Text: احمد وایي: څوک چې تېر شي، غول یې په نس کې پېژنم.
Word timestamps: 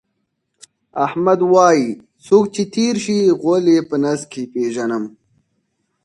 احمد 1.05 1.39
وایي: 1.53 1.87
څوک 2.25 2.43
چې 2.53 2.63
تېر 2.75 2.95
شي، 3.03 3.19
غول 3.41 3.65
یې 3.73 3.79
په 3.89 3.95
نس 4.03 4.21
کې 4.31 4.43
پېژنم. 4.53 5.03